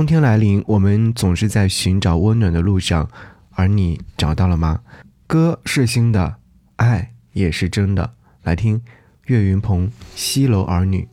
[0.00, 3.06] 冬天来临，我们总是在寻找温暖的路上，
[3.50, 4.80] 而你找到了吗？
[5.26, 6.36] 歌是新的，
[6.76, 8.14] 爱也是真的。
[8.42, 8.80] 来听
[9.26, 11.06] 岳云鹏《西楼儿女》。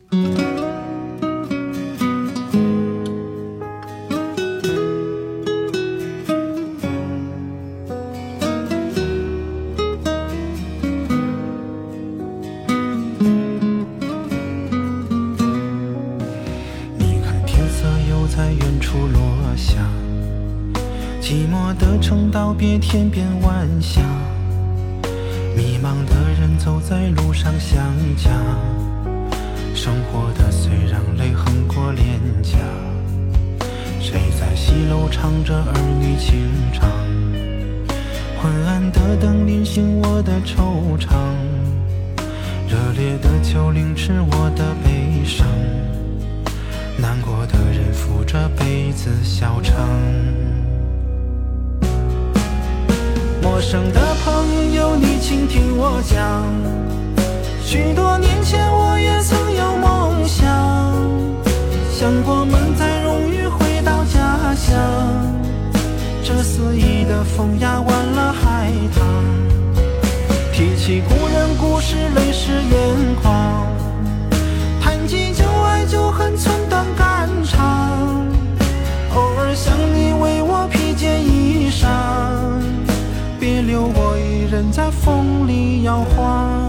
[21.68, 24.00] 寞的城道别天边晚霞，
[25.54, 28.30] 迷茫的人走在路上想家，
[29.74, 32.56] 生活的虽然泪横过脸颊，
[34.00, 36.88] 谁在西楼唱着儿女情长？
[38.40, 41.10] 昏暗的灯临醒我的惆怅，
[42.66, 45.46] 热烈的酒凌迟我的悲伤，
[46.96, 49.76] 难过的人扶着杯子笑唱。
[53.50, 56.44] 陌生的朋友，你请听我讲。
[57.64, 60.46] 许多年前，我也曾有梦想，
[61.90, 64.78] 想过满载荣誉回到家乡。
[66.22, 67.67] 这肆意的风压
[85.08, 86.67] 风里摇晃。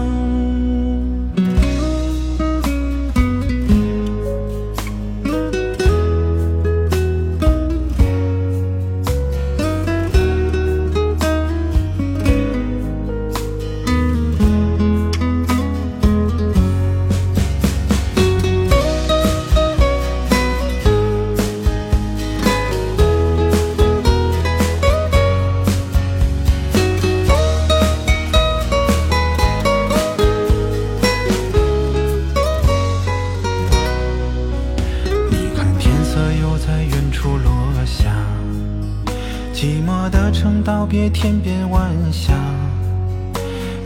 [40.10, 42.32] 的城道别天边晚霞，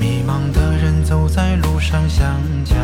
[0.00, 2.74] 迷茫的人走在路上想家。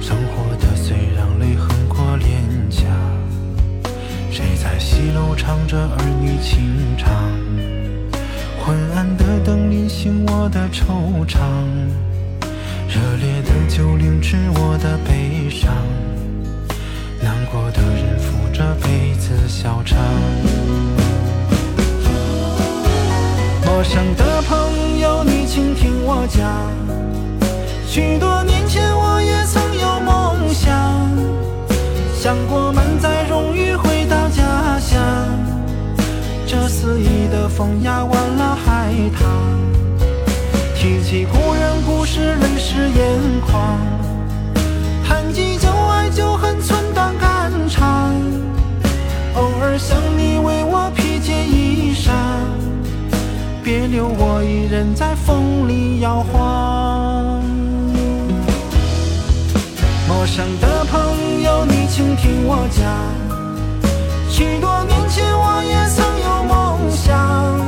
[0.00, 2.84] 生活的虽让泪横过脸颊，
[4.30, 7.10] 谁在西楼唱着儿女情长？
[8.64, 11.38] 昏暗的灯临醒我的惆怅，
[12.88, 15.72] 热烈的酒凌迟我的悲伤，
[17.20, 19.48] 难过的人扶着杯子
[27.92, 30.72] 许多年前，我也曾有梦想，
[32.14, 34.98] 想过满载荣誉回到家乡。
[36.46, 39.28] 这肆意的风压弯了海棠，
[40.74, 43.78] 提起故人故事，泪湿眼眶。
[45.06, 48.14] 谈及旧爱，旧恨寸断肝肠。
[49.34, 52.10] 偶尔想你，为我披件衣裳。
[53.62, 57.01] 别留我一人在风里摇晃。
[60.22, 62.86] 陌生的朋友，你请听我讲。
[64.30, 67.58] 许多年前，我也曾有梦想，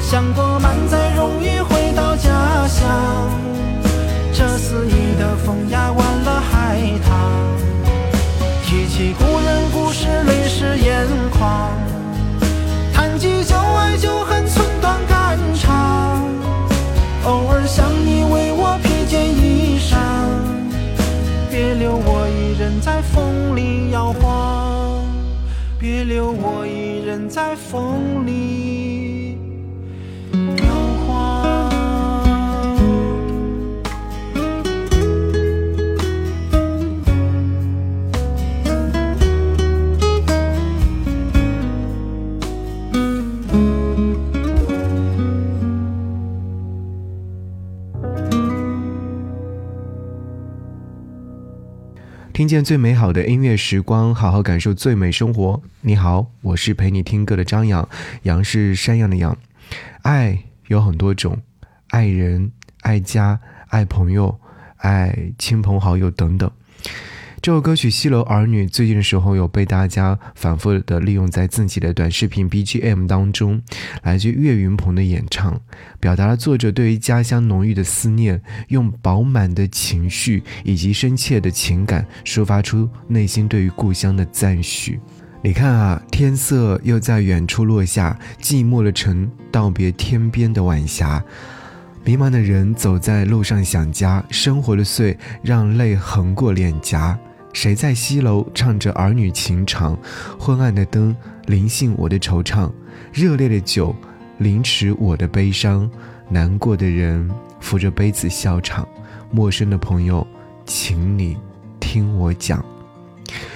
[0.00, 2.30] 想过满载荣誉回到家
[2.68, 2.88] 乡。
[4.32, 7.18] 这肆意的风压弯了海棠，
[8.64, 11.04] 提起故人故事，泪湿眼
[11.36, 11.72] 眶。
[12.94, 14.46] 谈及旧爱，旧恨。
[14.46, 16.22] 寸断肝肠
[17.24, 17.84] 偶尔想
[22.86, 25.04] 在风里摇晃，
[25.76, 28.85] 别留我一人在风里。
[52.36, 55.62] 听见最美好的音乐时光，好好感受最美生活。
[55.80, 57.88] 你好，我是陪你听歌的张扬，
[58.24, 59.34] 杨是山羊的羊。
[60.02, 61.40] 爱有很多种，
[61.88, 62.52] 爱人、
[62.82, 64.38] 爱家、爱朋友、
[64.76, 66.52] 爱亲朋好友等等。
[67.42, 73.62] 这首歌曲《西楼儿女》最近的时候有被大家反复的利用在自己的短视频 BGM 当中，
[74.02, 75.60] 来自岳云鹏的演唱，
[76.00, 84.98] 表达了作者对于家乡浓郁的思念，用饱满的情绪以及深切的情感，抒发出内心对于故乡的赞许。
[85.42, 91.22] 你看啊，天色又在远处落下，寂寞的城道别天边的晚霞。
[92.06, 97.18] 迷茫的人走在路上想家，生活的碎让泪横过脸颊。
[97.52, 99.98] 谁在西楼唱着儿女情长？
[100.38, 101.16] 昏暗的灯
[101.46, 102.70] 临幸我的惆怅，
[103.12, 103.92] 热烈的酒
[104.38, 105.90] 凌迟我的悲伤。
[106.28, 108.86] 难过的人扶着杯子笑场，
[109.32, 110.24] 陌生的朋友，
[110.64, 111.36] 请你
[111.80, 112.64] 听我讲。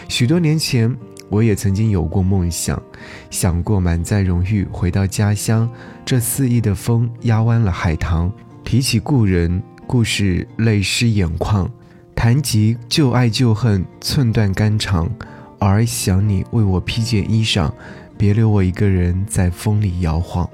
[0.08, 0.92] 许多年前，
[1.30, 2.82] 我也曾经有过梦想，
[3.30, 5.70] 想过满载荣誉回到家乡。
[6.04, 8.30] 这肆意的风压弯了海棠，
[8.64, 11.70] 提起故人，故事泪湿眼眶。
[12.16, 15.08] 谈及旧爱旧恨，寸断肝肠。
[15.60, 17.70] 偶尔想你为我披件衣裳，
[18.18, 20.48] 别留我一个人在风里摇晃。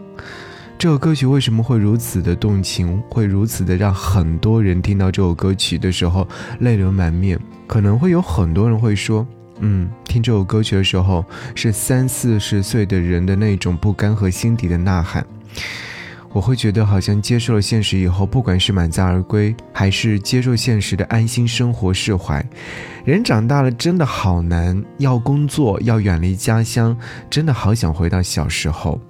[0.78, 6.28] 这首歌曲为什么会如此的动情，会如此的让很多人听到这首歌曲的时候
[6.60, 7.40] 泪流满面？
[7.66, 9.26] 可能会有很多人会说。
[9.60, 11.24] 嗯，听这首歌曲的时候，
[11.54, 15.26] 是三四十岁的人的那种不甘和心底的呐喊。
[16.32, 22.44] 我会觉得，好像接受了现实以后，不管是满载而归，还是接受现实的安心生活、释怀，
[23.06, 24.84] 人长大了真的好难。
[24.98, 26.94] 要工作，要远离家乡，
[27.30, 29.00] 真的好想回到小时候。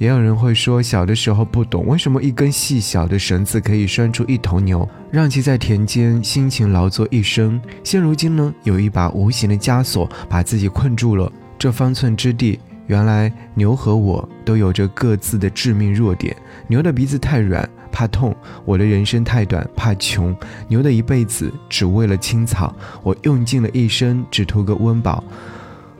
[0.00, 7.60] 也有人会说，小的时候不懂为什么一根细小的绳子可以拴住一头牛，让其在田间辛勤劳作一生。
[7.84, 11.30] 现如今呢，有一把无形的枷锁把自己困住了。
[11.58, 16.34] 这方寸之地，原来牛和我都有着各自的致命弱点。
[16.66, 18.32] 牛的鼻子太软，怕痛；
[18.64, 20.34] 我的人生太短，怕穷。
[20.66, 25.22] 牛的一辈子只为了青草，我用尽了一生，只图个温饱。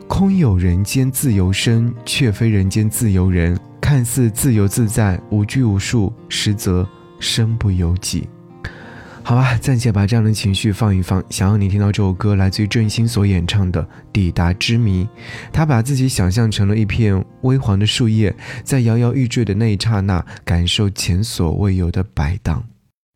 [0.09, 3.61] 空有人间自由身，却非人间自由人。
[3.91, 6.89] 看似自由自在、无拘无束，实则
[7.19, 8.29] 身不由己。
[9.21, 11.21] 好吧，暂且把这样的情绪放一放。
[11.29, 13.83] 想要你听到这首歌，来自于郑兴所演唱的
[14.13, 15.05] 《抵达之谜》。
[15.53, 18.33] 他把自己想象成了一片微黄的树叶，
[18.63, 22.63] 在摇摇欲坠的那一刹那，感受前所未有的摆荡。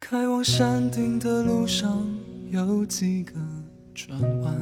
[0.00, 2.04] 开往山顶的路上
[2.50, 3.34] 有几个
[3.94, 4.52] 转弯，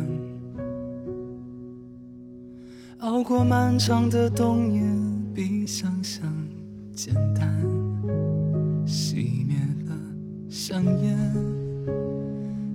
[3.02, 4.80] 熬过漫长的冬夜。
[5.34, 6.22] 比想象
[6.94, 7.48] 简单，
[8.86, 9.56] 熄灭
[9.88, 9.96] 了
[10.48, 11.18] 香烟，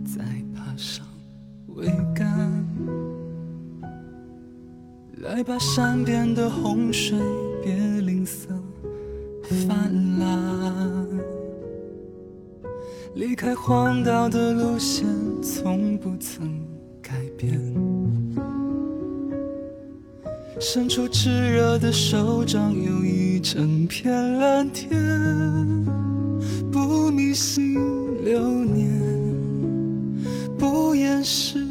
[0.03, 0.21] 再
[0.53, 1.06] 爬上
[1.69, 2.65] 桅杆，
[5.21, 7.18] 来吧山边的洪水
[7.63, 8.50] 别吝啬
[9.65, 11.07] 泛滥，
[13.15, 15.07] 离开荒岛的路线
[15.41, 16.59] 从不曾
[17.01, 17.87] 改变。
[20.59, 24.89] 伸出炽热的手掌，有一整片蓝天。
[26.71, 27.75] 不迷信
[28.24, 28.92] 流年，
[30.57, 31.65] 不掩饰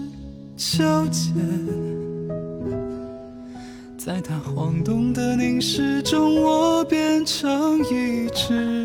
[0.56, 1.32] 纠结，
[3.98, 8.75] 在他晃动的凝视中，我变成一只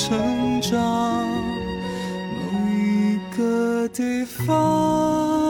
[0.00, 2.40] 成长，某
[2.70, 5.49] 一个地方，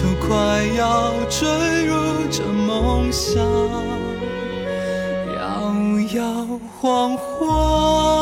[0.00, 1.94] 就快要坠入
[2.30, 3.44] 这梦乡，
[5.36, 5.74] 摇
[6.14, 6.46] 摇
[6.80, 8.19] 晃晃，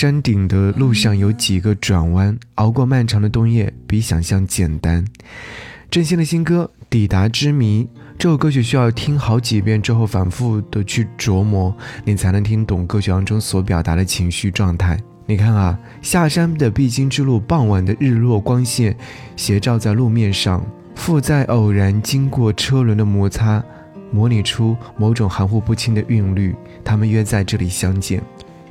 [0.00, 5.04] 山顶的路上有几个转弯，熬过漫长的冬夜比想象简单。
[5.90, 7.84] 郑兴的新歌《抵达之谜》，
[8.18, 14.98] 这首歌曲需要听好几遍之后，反复的去琢磨，你才能听懂歌曲当中所表达的情绪状态。
[15.26, 18.96] 你看啊，下山的必经之路，傍晚的日落光线
[19.36, 20.64] 斜照在路面上，
[20.94, 23.62] 负载偶然经过车轮的摩擦，
[24.10, 26.56] 模拟出某种含糊不清的韵律。
[26.82, 28.22] 他们约在这里相见。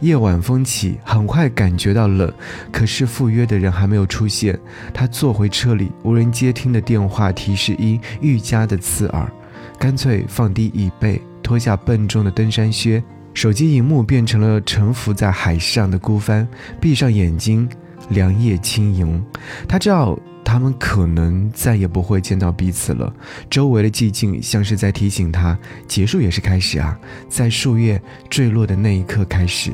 [0.01, 2.31] 夜晚风起，很快感觉到冷，
[2.71, 4.57] 可是赴约的人还没有出现。
[4.93, 9.29] 他坐回车里，无人接听的电话提示音愈加的刺耳，
[9.77, 13.03] 干脆放低椅背，脱下笨重的登山靴，
[13.33, 16.47] 手机荧幕变成了沉浮在海上的孤帆，
[16.79, 17.67] 闭上眼睛，
[18.09, 19.21] 凉夜轻盈。
[19.67, 23.13] 他知道他们可能再也不会见到彼此了。
[23.49, 29.73] 周围的寂静像是在提醒他，结束也是开始啊，在树叶坠落的那一刻开始。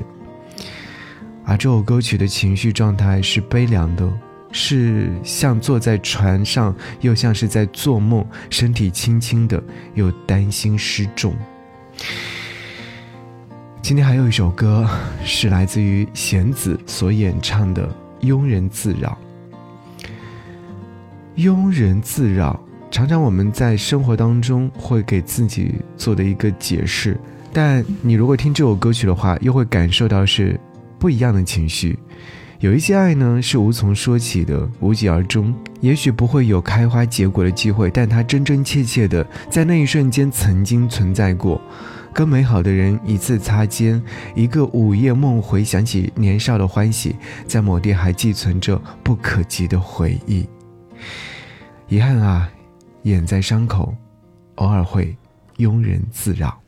[1.46, 4.12] 而这首歌曲的情绪状态是悲凉的，
[4.52, 11.36] 是像坐在船上，又像是在做梦，身体轻轻的，又担心失重。
[13.82, 14.90] 今天还有一首歌
[15.24, 17.88] 是来自于弦子所演唱的
[18.28, 19.16] 《庸人自扰》。
[21.40, 22.60] 庸人自扰，
[22.90, 27.20] 常常我们在生活当中会给自己做的一个解释，
[27.54, 30.60] 但你如果听这首歌曲的话，又会感受到是
[31.05, 32.00] 不一样的情绪。
[32.59, 41.62] 有一些爱呢是无从说起的，无疾而终，也许不会有开花结果的机会，但它真真切切的在那一瞬间曾经存在过。
[42.12, 44.01] 跟美好的人一次擦肩，
[44.33, 50.50] 一个午夜梦回，想起年少的欢喜，在某地还寄存着不可及的回忆。
[51.88, 52.50] 遗憾啊，
[53.03, 53.95] 眼在伤口，
[54.55, 55.15] 偶尔会
[55.57, 56.59] 庸人自扰。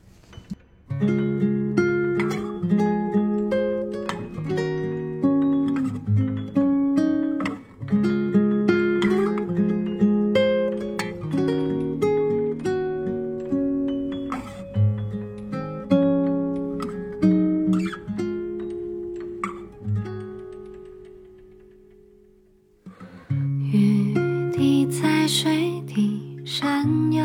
[24.58, 27.24] 你在水底闪耀，